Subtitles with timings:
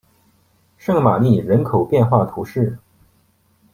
[0.79, 2.79] 圣玛丽人口变化图示